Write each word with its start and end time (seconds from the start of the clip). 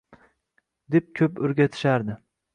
deb 0.95 1.11
ko’p 1.21 1.43
o’rgatishardi 1.49 2.19